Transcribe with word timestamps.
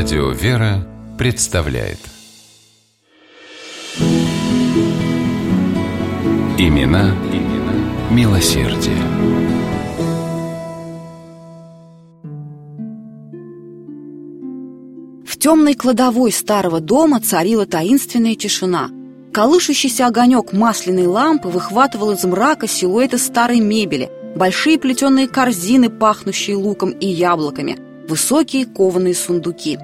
Радио 0.00 0.30
«Вера» 0.30 0.86
представляет 1.18 1.98
Имена, 6.56 7.16
имена 7.32 7.74
милосердие. 8.08 8.94
В 15.26 15.36
темной 15.36 15.74
кладовой 15.74 16.30
старого 16.30 16.78
дома 16.78 17.18
царила 17.18 17.66
таинственная 17.66 18.36
тишина. 18.36 18.90
Колышущийся 19.32 20.06
огонек 20.06 20.52
масляной 20.52 21.06
лампы 21.06 21.48
выхватывал 21.48 22.12
из 22.12 22.22
мрака 22.22 22.68
силуэты 22.68 23.18
старой 23.18 23.58
мебели, 23.58 24.08
большие 24.36 24.78
плетеные 24.78 25.26
корзины, 25.26 25.90
пахнущие 25.90 26.54
луком 26.54 26.90
и 26.90 27.08
яблоками, 27.08 27.80
высокие 28.08 28.64
кованые 28.64 29.16
сундуки. 29.16 29.76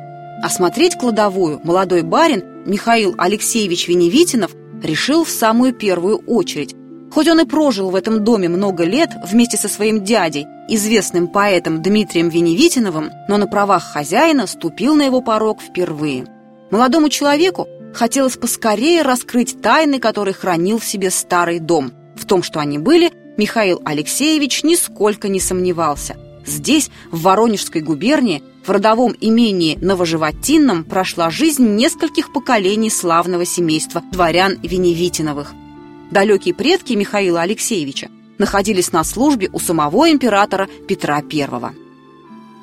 Осмотреть 0.43 0.97
кладовую 0.97 1.61
молодой 1.65 2.03
барин 2.03 2.45
Михаил 2.67 3.15
Алексеевич 3.19 3.89
Веневитинов 3.89 4.55
решил 4.83 5.25
в 5.25 5.31
самую 5.31 5.73
первую 5.73 6.19
очередь. 6.27 6.75
Хоть 7.13 7.29
он 7.29 7.41
и 7.41 7.45
прожил 7.45 7.91
в 7.91 7.95
этом 7.95 8.25
доме 8.25 8.49
много 8.49 8.85
лет 8.85 9.11
вместе 9.25 9.57
со 9.57 9.69
своим 9.69 10.03
дядей, 10.03 10.47
известным 10.69 11.29
поэтом 11.29 11.83
Дмитрием 11.83 12.29
Веневитиновым, 12.29 13.11
но 13.29 13.37
на 13.37 13.47
правах 13.47 13.85
хозяина 13.85 14.47
ступил 14.47 14.95
на 14.95 15.03
его 15.03 15.21
порог 15.21 15.61
впервые. 15.61 16.27
Молодому 16.71 17.09
человеку 17.09 17.69
хотелось 17.95 18.37
поскорее 18.37 19.03
раскрыть 19.03 19.61
тайны, 19.63 20.01
которые 20.01 20.35
хранил 20.35 20.79
в 20.79 20.85
себе 20.85 21.11
старый 21.11 21.61
дом. 21.61 21.93
В 22.17 22.25
том, 22.25 22.43
что 22.43 22.59
они 22.59 22.79
были, 22.79 23.13
Михаил 23.37 23.81
Алексеевич 23.85 24.65
нисколько 24.65 25.29
не 25.29 25.41
сомневался. 25.41 26.17
Здесь, 26.47 26.91
в 27.11 27.23
Воронежской 27.23 27.81
губернии, 27.81 28.43
в 28.65 28.71
родовом 28.71 29.15
имении 29.21 29.79
Новоживотинном 29.81 30.85
прошла 30.85 31.31
жизнь 31.31 31.75
нескольких 31.77 32.33
поколений 32.33 32.91
славного 32.91 33.45
семейства 33.45 34.03
дворян 34.11 34.59
Веневитиновых. 34.63 35.53
Далекие 36.11 36.55
предки 36.55 36.95
Михаила 36.95 37.43
Алексеевича 37.43 38.09
находились 38.39 38.93
на 38.93 39.05
службе 39.05 39.51
у 39.53 39.59
самого 39.59 40.11
императора 40.11 40.69
Петра 40.89 41.17
I. 41.17 41.75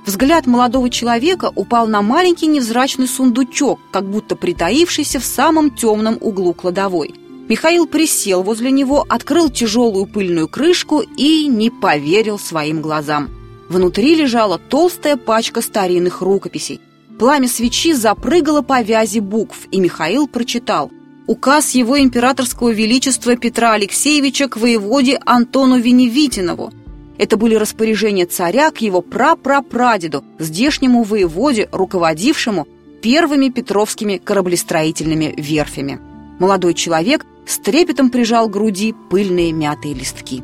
Взгляд 0.06 0.48
молодого 0.48 0.90
человека 0.90 1.52
упал 1.56 1.88
на 1.88 2.02
маленький 2.02 2.48
невзрачный 2.48 3.08
сундучок, 3.08 3.80
как 3.92 4.10
будто 4.10 4.36
притаившийся 4.36 5.20
в 5.20 5.26
самом 5.26 5.70
темном 5.70 6.18
углу 6.20 6.54
кладовой. 6.54 7.14
Михаил 7.48 7.86
присел 7.86 8.42
возле 8.42 8.72
него, 8.72 9.06
открыл 9.08 9.50
тяжелую 9.50 10.08
пыльную 10.08 10.48
крышку 10.48 11.02
и 11.02 11.46
не 11.46 11.70
поверил 11.70 12.40
своим 12.40 12.82
глазам. 12.82 13.30
Внутри 13.72 14.16
лежала 14.16 14.58
толстая 14.58 15.16
пачка 15.16 15.62
старинных 15.62 16.20
рукописей. 16.22 16.82
Пламя 17.18 17.48
свечи 17.48 17.94
запрыгало 17.94 18.62
по 18.62 18.82
вязи 18.82 19.20
букв, 19.20 19.60
и 19.72 19.80
Михаил 19.80 20.28
прочитал 20.28 20.92
указ 21.26 21.72
его 21.72 21.98
императорского 21.98 22.72
величества 22.72 23.38
Петра 23.38 23.72
Алексеевича 23.72 24.50
к 24.50 24.58
воеводе 24.58 25.18
Антону 25.26 25.80
Веневитинову. 25.80 26.74
Это 27.18 27.38
были 27.38 27.56
распоряжения 27.56 28.26
царя 28.26 28.72
к 28.72 28.80
его 28.82 29.00
прапрапрадеду, 29.00 30.26
здешнему 30.38 31.04
воеводе, 31.04 31.70
руководившему 31.72 32.68
первыми 33.02 33.48
петровскими 33.48 34.18
кораблестроительными 34.18 35.34
верфями. 35.38 36.02
Молодой 36.40 36.74
человек 36.74 37.26
с 37.48 37.58
трепетом 37.58 38.10
прижал 38.10 38.50
к 38.50 38.52
груди 38.52 38.94
пыльные 39.10 39.54
мятые 39.54 39.94
листки. 39.94 40.44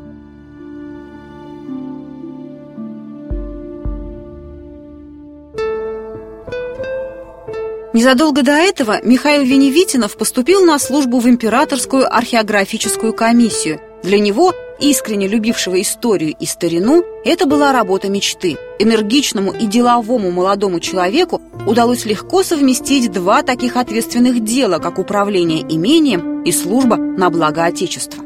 Незадолго 7.97 8.43
до 8.43 8.51
этого 8.51 8.99
Михаил 9.01 9.41
Веневитинов 9.41 10.17
поступил 10.17 10.63
на 10.63 10.77
службу 10.77 11.17
в 11.17 11.27
Императорскую 11.27 12.05
археографическую 12.15 13.11
комиссию. 13.11 13.81
Для 14.03 14.19
него, 14.19 14.53
искренне 14.79 15.27
любившего 15.27 15.81
историю 15.81 16.35
и 16.39 16.45
старину, 16.45 17.03
это 17.25 17.47
была 17.47 17.73
работа 17.73 18.07
мечты. 18.07 18.55
Энергичному 18.77 19.51
и 19.51 19.65
деловому 19.65 20.29
молодому 20.29 20.79
человеку 20.79 21.41
удалось 21.65 22.05
легко 22.05 22.43
совместить 22.43 23.11
два 23.11 23.41
таких 23.41 23.75
ответственных 23.75 24.43
дела, 24.43 24.77
как 24.77 24.99
управление 24.99 25.61
имением 25.63 26.43
и 26.43 26.51
служба 26.51 26.97
на 26.97 27.31
благо 27.31 27.65
Отечества. 27.65 28.23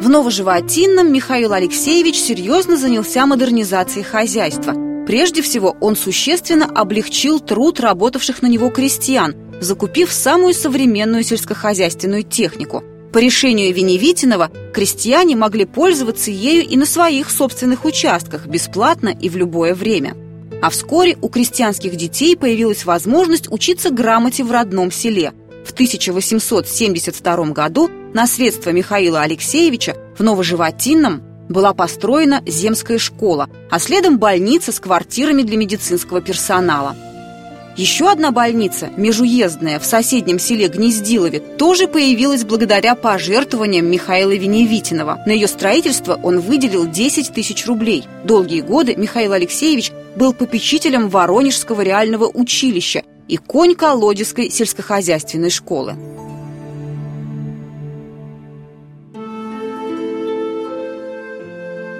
В 0.00 0.08
Новоживотинном 0.08 1.12
Михаил 1.12 1.52
Алексеевич 1.52 2.16
серьезно 2.16 2.76
занялся 2.76 3.26
модернизацией 3.26 4.02
хозяйства– 4.04 4.74
Прежде 5.08 5.40
всего, 5.40 5.74
он 5.80 5.96
существенно 5.96 6.66
облегчил 6.66 7.40
труд 7.40 7.80
работавших 7.80 8.42
на 8.42 8.46
него 8.46 8.68
крестьян, 8.68 9.34
закупив 9.58 10.12
самую 10.12 10.52
современную 10.52 11.22
сельскохозяйственную 11.22 12.24
технику. 12.24 12.84
По 13.10 13.16
решению 13.16 13.72
Веневитинова 13.72 14.50
крестьяне 14.74 15.34
могли 15.34 15.64
пользоваться 15.64 16.30
ею 16.30 16.62
и 16.62 16.76
на 16.76 16.84
своих 16.84 17.30
собственных 17.30 17.86
участках 17.86 18.44
бесплатно 18.48 19.08
и 19.08 19.30
в 19.30 19.36
любое 19.38 19.74
время. 19.74 20.14
А 20.60 20.68
вскоре 20.68 21.16
у 21.22 21.30
крестьянских 21.30 21.96
детей 21.96 22.36
появилась 22.36 22.84
возможность 22.84 23.50
учиться 23.50 23.88
грамоте 23.88 24.44
в 24.44 24.52
родном 24.52 24.92
селе. 24.92 25.32
В 25.64 25.72
1872 25.72 27.46
году 27.52 27.88
на 28.12 28.26
средства 28.26 28.72
Михаила 28.72 29.22
Алексеевича 29.22 29.96
в 30.18 30.22
Новоживотинном 30.22 31.22
была 31.48 31.74
построена 31.74 32.42
земская 32.46 32.98
школа, 32.98 33.48
а 33.70 33.78
следом 33.78 34.18
больница 34.18 34.72
с 34.72 34.80
квартирами 34.80 35.42
для 35.42 35.56
медицинского 35.56 36.20
персонала. 36.20 36.96
Еще 37.78 38.10
одна 38.10 38.32
больница, 38.32 38.90
межуездная, 38.96 39.78
в 39.78 39.84
соседнем 39.84 40.40
селе 40.40 40.66
Гнездилове, 40.66 41.38
тоже 41.38 41.86
появилась 41.86 42.42
благодаря 42.42 42.96
пожертвованиям 42.96 43.86
Михаила 43.86 44.32
Веневитинова. 44.32 45.22
На 45.26 45.30
ее 45.30 45.46
строительство 45.46 46.18
он 46.20 46.40
выделил 46.40 46.86
10 46.90 47.32
тысяч 47.32 47.66
рублей. 47.66 48.04
Долгие 48.24 48.62
годы 48.62 48.96
Михаил 48.96 49.32
Алексеевич 49.32 49.92
был 50.16 50.32
попечителем 50.32 51.08
Воронежского 51.08 51.82
реального 51.82 52.26
училища 52.26 53.04
и 53.28 53.36
конь-колодезской 53.36 54.50
сельскохозяйственной 54.50 55.50
школы. 55.50 55.94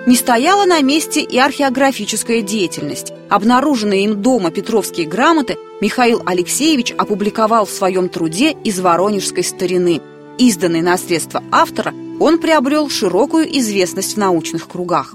Не 0.09 0.17
стояла 0.17 0.65
на 0.65 0.81
месте 0.81 1.21
и 1.21 1.37
археографическая 1.37 2.41
деятельность. 2.41 3.13
Обнаруженные 3.29 4.05
им 4.05 4.23
дома 4.23 4.51
Петровские 4.51 5.07
грамоты 5.07 5.59
Михаил 5.83 6.23
Алексеевич 6.25 6.93
опубликовал 6.93 7.67
в 7.67 7.71
своем 7.71 8.09
труде 8.09 8.53
из 8.65 8.81
воронежской 8.81 9.45
старины. 9.45 10.01
Изданный 10.39 10.81
на 10.81 10.97
средства 10.97 11.45
автора, 11.53 11.93
он 12.21 12.39
приобрел 12.39 12.89
широкую 12.89 13.55
известность 13.59 14.15
в 14.15 14.17
научных 14.17 14.67
кругах. 14.67 15.15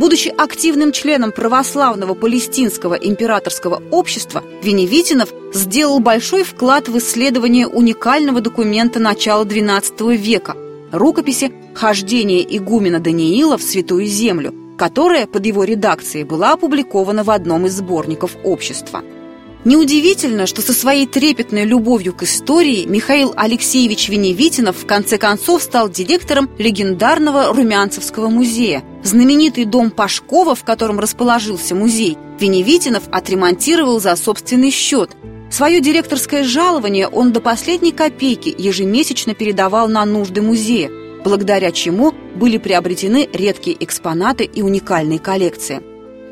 Будучи 0.00 0.34
активным 0.36 0.90
членом 0.90 1.30
православного 1.30 2.14
палестинского 2.14 2.94
императорского 2.94 3.80
общества, 3.92 4.42
Веневитинов 4.64 5.28
сделал 5.54 6.00
большой 6.00 6.42
вклад 6.42 6.88
в 6.88 6.98
исследование 6.98 7.68
уникального 7.68 8.40
документа 8.40 8.98
начала 8.98 9.44
XII 9.44 10.16
века– 10.16 10.56
рукописи 10.90 11.52
«Хождение 11.78 12.44
игумена 12.56 12.98
Даниила 12.98 13.56
в 13.56 13.62
Святую 13.62 14.04
Землю», 14.06 14.52
которая 14.76 15.28
под 15.28 15.46
его 15.46 15.62
редакцией 15.62 16.24
была 16.24 16.54
опубликована 16.54 17.22
в 17.22 17.30
одном 17.30 17.66
из 17.66 17.74
сборников 17.74 18.32
общества. 18.42 19.04
Неудивительно, 19.64 20.46
что 20.48 20.60
со 20.60 20.72
своей 20.72 21.06
трепетной 21.06 21.64
любовью 21.64 22.14
к 22.14 22.24
истории 22.24 22.84
Михаил 22.84 23.32
Алексеевич 23.36 24.08
Веневитинов 24.08 24.76
в 24.78 24.86
конце 24.86 25.18
концов 25.18 25.62
стал 25.62 25.88
директором 25.88 26.50
легендарного 26.58 27.54
Румянцевского 27.54 28.28
музея. 28.28 28.82
Знаменитый 29.04 29.64
дом 29.64 29.92
Пашкова, 29.92 30.56
в 30.56 30.64
котором 30.64 30.98
расположился 30.98 31.76
музей, 31.76 32.18
Веневитинов 32.40 33.04
отремонтировал 33.12 34.00
за 34.00 34.16
собственный 34.16 34.72
счет. 34.72 35.10
Свое 35.48 35.80
директорское 35.80 36.42
жалование 36.42 37.06
он 37.06 37.30
до 37.30 37.40
последней 37.40 37.92
копейки 37.92 38.52
ежемесячно 38.58 39.34
передавал 39.34 39.86
на 39.86 40.04
нужды 40.04 40.42
музея, 40.42 40.90
благодаря 41.28 41.72
чему 41.72 42.14
были 42.36 42.56
приобретены 42.56 43.28
редкие 43.34 43.76
экспонаты 43.84 44.44
и 44.44 44.62
уникальные 44.62 45.18
коллекции. 45.18 45.82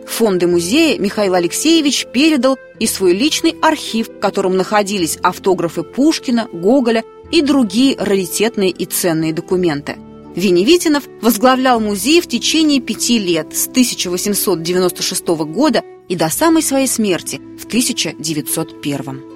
Фонды 0.06 0.46
музея 0.46 0.98
Михаил 0.98 1.34
Алексеевич 1.34 2.06
передал 2.14 2.56
и 2.78 2.86
свой 2.86 3.12
личный 3.12 3.54
архив, 3.60 4.08
в 4.08 4.20
котором 4.20 4.56
находились 4.56 5.18
автографы 5.22 5.82
Пушкина, 5.82 6.48
Гоголя 6.50 7.04
и 7.30 7.42
другие 7.42 7.94
раритетные 7.98 8.70
и 8.70 8.86
ценные 8.86 9.34
документы. 9.34 9.96
Веневитинов 10.34 11.04
возглавлял 11.20 11.78
музей 11.78 12.22
в 12.22 12.26
течение 12.26 12.80
пяти 12.80 13.18
лет 13.18 13.54
с 13.54 13.68
1896 13.68 15.26
года 15.26 15.82
и 16.08 16.16
до 16.16 16.30
самой 16.30 16.62
своей 16.62 16.86
смерти 16.86 17.38
в 17.58 17.66
1901. 17.66 19.35